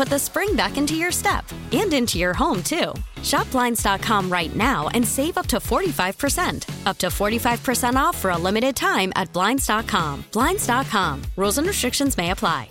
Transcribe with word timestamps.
put 0.00 0.08
the 0.08 0.18
spring 0.18 0.56
back 0.56 0.78
into 0.78 0.94
your 0.94 1.12
step 1.12 1.44
and 1.72 1.92
into 1.92 2.18
your 2.18 2.32
home, 2.32 2.62
too. 2.62 2.94
Shop 3.22 3.50
Blinds.com 3.50 4.32
right 4.32 4.56
now 4.56 4.88
and 4.94 5.06
save 5.06 5.36
up 5.36 5.46
to 5.48 5.58
45%. 5.58 6.86
Up 6.86 6.96
to 6.96 7.08
45% 7.08 7.96
off 7.96 8.16
for 8.16 8.30
a 8.30 8.38
limited 8.38 8.74
time 8.74 9.12
at 9.14 9.30
Blinds.com. 9.34 10.24
Blinds.com. 10.32 11.22
Rules 11.36 11.58
and 11.58 11.66
restrictions 11.66 12.16
may 12.16 12.30
apply. 12.30 12.70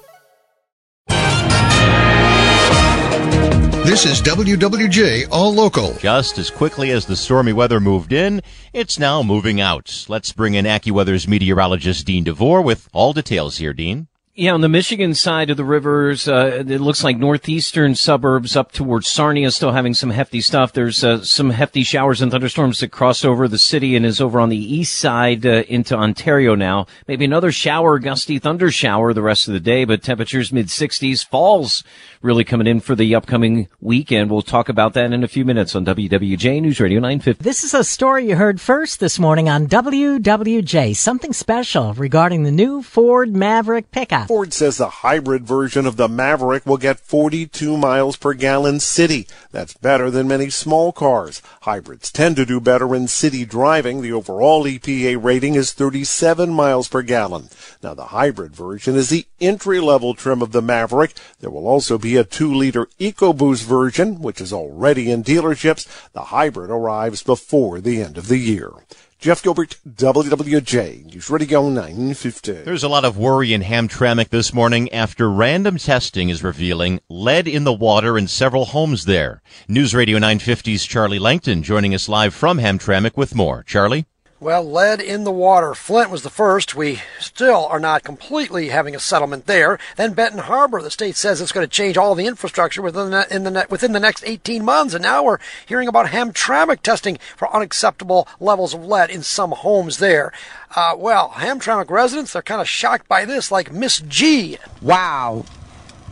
This 3.86 4.08
is 4.08 4.24
WWJ 4.24 5.28
All 5.32 5.54
Local. 5.54 5.94
Just 5.98 6.40
as 6.40 6.50
quickly 6.50 6.90
as 6.90 7.06
the 7.06 7.16
stormy 7.16 7.54
weather 7.54 7.80
moved 7.80 8.12
in, 8.12 8.42
it's 8.74 8.98
now 8.98 9.22
moving 9.22 9.62
out. 9.62 10.06
Let's 10.10 10.34
bring 10.34 10.56
in 10.56 10.66
AccuWeather's 10.66 11.28
meteorologist 11.28 12.08
Dean 12.08 12.24
DeVore 12.24 12.64
with 12.64 12.90
all 12.92 13.14
details 13.14 13.58
here, 13.58 13.74
Dean. 13.74 14.09
Yeah, 14.36 14.54
on 14.54 14.62
the 14.62 14.70
Michigan 14.70 15.16
side 15.16 15.50
of 15.50 15.58
the 15.58 15.66
rivers, 15.66 16.26
uh, 16.26 16.64
it 16.66 16.80
looks 16.80 17.04
like 17.04 17.18
northeastern 17.18 17.94
suburbs 17.94 18.56
up 18.56 18.72
towards 18.72 19.10
Sarnia 19.10 19.52
still 19.52 19.74
having 19.74 19.94
some 19.94 20.12
hefty 20.12 20.40
stuff. 20.40 20.72
There's 20.72 21.04
uh, 21.04 21.24
some 21.26 21.50
hefty 21.50 21.84
showers 21.84 22.22
and 22.22 22.32
thunderstorms 22.32 22.80
that 22.80 22.90
cross 22.90 23.26
over 23.26 23.50
the 23.50 23.58
city 23.58 23.98
and 23.98 24.06
is 24.06 24.22
over 24.22 24.40
on 24.40 24.48
the 24.48 24.56
east 24.56 24.96
side 24.96 25.46
uh, 25.46 25.64
into 25.68 25.94
Ontario 25.94 26.56
now. 26.56 26.88
Maybe 27.06 27.26
another 27.26 27.52
shower, 27.52 28.00
gusty 28.00 28.40
thunder 28.40 28.72
shower 28.72 29.14
the 29.14 29.22
rest 29.22 29.48
of 29.48 29.56
the 29.56 29.60
day, 29.60 29.84
but 29.84 30.04
temperatures 30.04 30.54
mid 30.54 30.68
60s. 30.68 31.26
Falls 31.26 31.84
really 32.22 32.46
coming 32.46 32.68
in 32.68 32.80
for 32.80 32.96
the 32.96 33.16
upcoming 33.16 33.68
weekend. 33.82 34.30
We'll 34.30 34.42
talk 34.42 34.70
about 34.70 34.94
that 34.94 35.12
in 35.12 35.24
a 35.24 35.28
few 35.28 35.44
minutes 35.44 35.76
on 35.76 35.86
WWJ 35.86 36.62
News 36.62 36.80
Radio 36.80 37.00
950. 37.00 37.44
This 37.44 37.64
is 37.64 37.74
a 37.74 37.84
story 37.84 38.30
you 38.30 38.36
heard 38.36 38.62
first 38.62 39.00
this 39.00 39.20
morning 39.20 39.50
on 39.50 39.68
WWJ. 39.68 40.96
Something 40.96 41.34
special 41.34 41.94
regarding 41.96 42.44
the 42.44 42.52
new 42.52 42.82
Ford 42.84 43.36
Maverick 43.36 43.92
pickup. 43.92 44.19
Ford 44.28 44.54
says 44.54 44.78
the 44.78 44.90
hybrid 44.90 45.46
version 45.46 45.86
of 45.86 45.98
the 45.98 46.08
Maverick 46.08 46.66
will 46.66 46.78
get 46.78 47.00
42 47.00 47.78
miles 47.78 48.16
per 48.16 48.34
gallon 48.34 48.80
city. 48.80 49.28
That's 49.52 49.74
better 49.74 50.10
than 50.10 50.28
many 50.28 50.50
small 50.50 50.92
cars. 50.92 51.42
Hybrids 51.62 52.12
tend 52.12 52.36
to 52.38 52.46
do 52.46 52.60
better 52.60 52.96
in 52.96 53.08
city 53.08 53.46
driving. 53.46 54.02
The 54.02 54.14
overall 54.14 54.66
EPA 54.66 55.24
rating 55.24 55.56
is 55.56 55.74
37 55.74 56.50
miles 56.50 56.88
per 56.88 57.02
gallon. 57.02 57.50
Now 57.84 57.94
the 57.94 58.08
hybrid 58.08 58.56
version 58.56 58.96
is 58.96 59.10
the 59.10 59.26
entry 59.40 59.80
level 59.80 60.14
trim 60.14 60.42
of 60.42 60.52
the 60.52 60.62
Maverick. 60.62 61.14
There 61.40 61.52
will 61.52 61.68
also 61.68 61.98
be 61.98 62.16
a 62.16 62.24
2 62.24 62.54
liter 62.54 62.88
EcoBoost 63.00 63.64
version, 63.64 64.22
which 64.22 64.42
is 64.42 64.54
already 64.54 65.12
in 65.12 65.24
dealerships. 65.24 65.88
The 66.14 66.26
hybrid 66.26 66.70
arrives 66.70 67.24
before 67.24 67.80
the 67.80 68.02
end 68.02 68.18
of 68.18 68.28
the 68.28 68.38
year. 68.38 68.72
Jeff 69.20 69.44
Gilbert, 69.44 69.76
WWJ, 69.86 71.14
News 71.14 71.30
Radio 71.30 71.68
950. 71.68 72.54
There's 72.54 72.86
a 72.86 72.88
lot 72.88 73.04
of 73.04 73.18
worry 73.18 73.52
in 73.52 73.64
Hamtramck 73.64 74.30
this 74.30 74.54
morning 74.54 74.90
after 74.94 75.30
random 75.30 75.76
testing 75.76 76.30
is 76.30 76.42
revealing 76.42 77.02
lead 77.10 77.46
in 77.46 77.66
the 77.66 77.74
water 77.74 78.18
in 78.18 78.30
several 78.30 78.64
homes 78.64 79.04
there. 79.04 79.42
News 79.68 79.94
Radio 79.94 80.20
950's 80.20 80.86
Charlie 80.86 81.20
Langton 81.20 81.64
joining 81.64 81.94
us 81.94 82.08
live 82.08 82.34
from 82.34 82.60
Hamtramck 82.60 83.18
with 83.18 83.36
more. 83.36 83.62
Charlie? 83.64 84.06
Well, 84.42 84.64
lead 84.64 85.02
in 85.02 85.26
the 85.26 85.34
water. 85.34 85.74
Flint 85.74 86.10
was 86.10 86.24
the 86.24 86.30
first. 86.30 86.74
We 86.74 87.02
still 87.20 87.66
are 87.66 87.80
not 87.80 88.06
completely 88.06 88.70
having 88.70 88.96
a 88.96 89.00
settlement 89.00 89.48
there. 89.48 89.78
Then 89.98 90.14
Benton 90.14 90.40
Harbor, 90.40 90.82
the 90.82 90.90
state 90.90 91.18
says 91.18 91.42
it's 91.42 91.52
going 91.52 91.68
to 91.68 91.70
change 91.70 91.98
all 91.98 92.16
the 92.16 92.26
infrastructure 92.26 92.82
within 92.82 93.12
the, 93.12 93.28
in 93.36 93.44
the, 93.44 93.68
within 93.70 93.92
the 93.92 94.00
next 94.00 94.24
18 94.26 94.64
months. 94.64 94.94
And 94.94 95.04
now 95.04 95.24
we're 95.24 95.40
hearing 95.66 95.90
about 95.90 96.08
Hamtramck 96.08 96.82
testing 96.84 97.20
for 97.36 97.54
unacceptable 97.54 98.30
levels 98.40 98.74
of 98.74 98.86
lead 98.86 99.10
in 99.10 99.24
some 99.24 99.52
homes 99.52 99.98
there. 99.98 100.32
Uh, 100.74 100.94
well, 100.98 101.32
Hamtramck 101.32 101.90
residents, 101.90 102.32
they're 102.32 102.42
kind 102.42 102.62
of 102.62 102.70
shocked 102.70 103.10
by 103.10 103.26
this, 103.26 103.52
like 103.52 103.74
Miss 103.74 104.00
G. 104.08 104.58
Wow. 104.82 105.44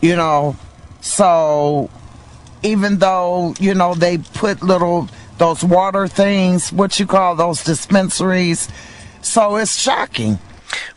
You 0.01 0.17
know, 0.17 0.57
so 0.99 1.89
even 2.61 2.97
though, 2.97 3.55
you 3.57 3.73
know, 3.73 3.93
they 3.93 4.17
put 4.17 4.61
little 4.61 5.07
those 5.37 5.63
water 5.63 6.07
things, 6.07 6.71
what 6.71 6.99
you 6.99 7.05
call 7.05 7.35
those 7.35 7.63
dispensaries. 7.63 8.69
So 9.21 9.55
it's 9.57 9.75
shocking. 9.75 10.39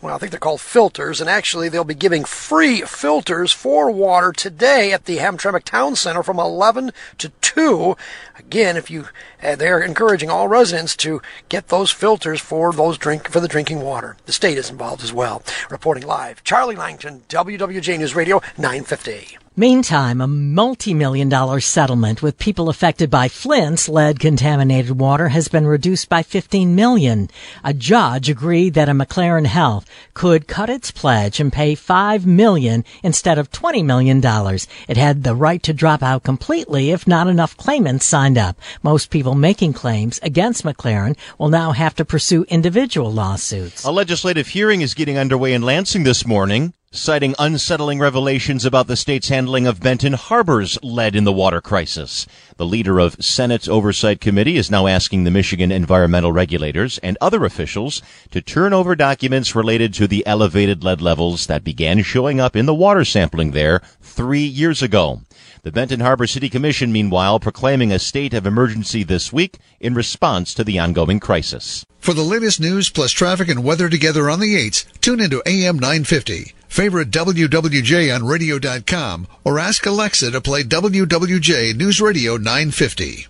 Well, 0.03 0.15
I 0.15 0.19
think 0.19 0.31
they're 0.33 0.41
called 0.41 0.61
filters, 0.61 1.21
and 1.21 1.29
actually 1.29 1.69
they'll 1.69 1.85
be 1.85 1.95
giving 1.95 2.25
free 2.25 2.83
filters 2.83 3.53
for 3.53 3.91
water 3.91 4.33
today 4.33 4.93
at 4.93 5.05
the 5.05 5.19
Hamtramck 5.19 5.65
Town 5.65 5.95
Center 5.95 6.23
from 6.23 6.39
11 6.39 6.93
to 7.19 7.29
2. 7.41 7.97
Again, 8.39 8.77
if 8.77 8.91
you, 8.91 9.09
uh, 9.43 9.57
they're 9.57 9.81
encouraging 9.81 10.31
all 10.31 10.49
residents 10.49 10.97
to 10.97 11.21
get 11.49 11.69
those 11.69 11.91
filters 11.91 12.41
for 12.41 12.73
those 12.73 12.99
drink 12.99 13.29
for 13.29 13.41
the 13.41 13.49
drinking 13.49 13.83
water. 13.83 14.17
The 14.27 14.33
state 14.33 14.59
is 14.59 14.71
involved 14.71 15.03
as 15.03 15.13
well. 15.13 15.43
Reporting 15.71 16.07
live, 16.07 16.43
Charlie 16.45 16.77
Langton, 16.77 17.23
WWJ 17.29 17.99
News 17.99 18.15
Radio 18.15 18.41
950. 18.57 19.39
Meantime, 19.61 20.23
a 20.23 20.27
multi-million 20.27 21.29
dollar 21.29 21.61
settlement 21.61 22.23
with 22.23 22.39
people 22.39 22.71
affected 22.71 23.11
by 23.11 23.29
Flint's 23.29 23.91
lead 23.91 24.19
contaminated 24.19 24.99
water 24.99 25.29
has 25.29 25.49
been 25.49 25.67
reduced 25.67 26.09
by 26.09 26.23
15 26.23 26.75
million. 26.75 27.29
A 27.63 27.75
judge 27.75 28.31
agreed 28.31 28.73
that 28.73 28.89
a 28.89 28.93
McLaren 28.93 29.45
Health 29.45 29.85
could 30.15 30.49
cut 30.49 30.71
its 30.71 30.91
pledge 30.91 31.41
and 31.41 31.53
pay 31.53 31.75
5 31.75 32.25
million 32.25 32.87
instead 33.03 33.37
of 33.37 33.51
20 33.51 33.83
million 33.83 34.19
dollars. 34.19 34.67
It 34.89 34.97
had 34.97 35.25
the 35.25 35.35
right 35.35 35.63
to 35.65 35.75
drop 35.75 36.03
out 36.03 36.23
completely 36.23 36.91
if 36.91 37.07
not 37.07 37.29
enough 37.29 37.55
claimants 37.59 38.07
signed 38.07 38.39
up. 38.39 38.59
Most 38.83 39.11
people 39.11 39.35
making 39.35 39.75
claims 39.75 40.19
against 40.23 40.65
McLaren 40.65 41.19
will 41.37 41.51
now 41.51 41.73
have 41.73 41.95
to 41.97 42.07
pursue 42.07 42.47
individual 42.49 43.13
lawsuits. 43.13 43.85
A 43.85 43.91
legislative 43.91 44.49
hearing 44.49 44.81
is 44.81 44.95
getting 44.95 45.19
underway 45.19 45.53
in 45.53 45.61
Lansing 45.61 46.05
this 46.05 46.25
morning 46.25 46.73
citing 46.93 47.37
unsettling 47.39 48.01
revelations 48.01 48.65
about 48.65 48.89
the 48.89 48.97
state's 48.97 49.29
handling 49.29 49.65
of 49.65 49.79
Benton 49.79 50.13
Harbor's 50.13 50.77
lead 50.83 51.15
in 51.15 51.23
the 51.23 51.33
water 51.33 51.61
crisis. 51.61 52.27
The 52.57 52.67
leader 52.67 52.99
of 52.99 53.15
Senate's 53.21 53.69
Oversight 53.69 54.21
Committee 54.21 54.57
is 54.57 54.73
now 54.73 54.89
asking 54.89 55.23
the 55.23 55.31
Michigan 55.31 55.71
environmental 55.71 56.33
regulators 56.33 56.99
and 56.99 57.17
other 57.21 57.45
officials 57.45 58.03
to 58.33 58.43
turn 58.43 58.73
over 58.73 58.97
documents 58.97 59.55
related 59.55 59.95
to 59.95 60.09
the 60.09 60.27
elevated 60.27 60.83
lead 60.83 61.01
levels 61.01 61.47
that 61.47 61.63
began 61.63 62.03
showing 62.03 62.41
up 62.41 62.57
in 62.57 62.67
the 62.67 62.75
water 62.75 63.05
sampling 63.05 63.53
there 63.53 63.83
three 64.01 64.43
years 64.43 64.83
ago. 64.83 65.21
The 65.63 65.71
Benton 65.71 66.01
Harbor 66.01 66.27
City 66.27 66.49
Commission, 66.49 66.91
meanwhile, 66.91 67.39
proclaiming 67.39 67.93
a 67.93 68.01
state 68.01 68.35
of 68.35 68.47
emergency 68.47 69.05
this 69.05 69.33
week 69.33 69.59
in 69.79 69.95
response 69.95 70.55
to 70.55 70.65
the 70.65 70.81
ongoing 70.81 71.21
crisis. 71.21 71.87
For 72.01 72.15
the 72.15 72.23
latest 72.23 72.61
news 72.61 72.91
plus 72.91 73.13
traffic 73.13 73.49
and 73.49 73.63
weather 73.63 73.89
together 73.89 74.29
on 74.29 74.41
the 74.41 74.57
8s, 74.57 74.87
tune 75.01 75.21
into 75.21 75.41
AM 75.47 75.79
950. 75.79 76.55
Favorite 76.71 77.11
WWJ 77.11 78.15
on 78.15 78.25
radio.com 78.25 79.27
or 79.45 79.59
ask 79.59 79.85
Alexa 79.85 80.31
to 80.31 80.41
play 80.41 80.63
WWJ 80.63 81.75
News 81.75 82.01
Radio 82.01 82.37
950. 82.37 83.27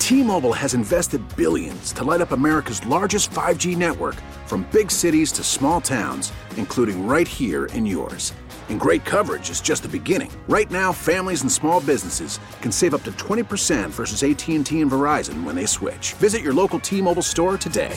T-Mobile 0.00 0.52
has 0.52 0.74
invested 0.74 1.22
billions 1.36 1.92
to 1.92 2.02
light 2.02 2.20
up 2.20 2.32
America's 2.32 2.84
largest 2.86 3.30
5G 3.30 3.76
network 3.76 4.16
from 4.46 4.68
big 4.72 4.90
cities 4.90 5.30
to 5.32 5.44
small 5.44 5.80
towns, 5.80 6.32
including 6.56 7.06
right 7.06 7.28
here 7.28 7.66
in 7.66 7.86
yours. 7.86 8.32
And 8.68 8.80
great 8.80 9.04
coverage 9.04 9.48
is 9.50 9.60
just 9.60 9.84
the 9.84 9.88
beginning. 9.88 10.30
Right 10.48 10.70
now, 10.72 10.90
families 10.92 11.42
and 11.42 11.52
small 11.52 11.80
businesses 11.80 12.40
can 12.62 12.72
save 12.72 12.94
up 12.94 13.04
to 13.04 13.12
20% 13.12 13.90
versus 13.90 14.24
AT&T 14.24 14.80
and 14.80 14.90
Verizon 14.90 15.44
when 15.44 15.54
they 15.54 15.66
switch. 15.66 16.14
Visit 16.14 16.42
your 16.42 16.52
local 16.52 16.80
T-Mobile 16.80 17.22
store 17.22 17.56
today. 17.56 17.96